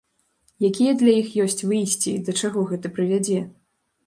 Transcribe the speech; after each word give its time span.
Якія 0.69 0.93
для 1.01 1.13
іх 1.23 1.29
ёсць 1.43 1.65
выйсці 1.73 2.09
і 2.15 2.23
да 2.31 2.37
чаго 2.43 2.65
гэта 2.71 2.95
прывядзе? 2.97 3.39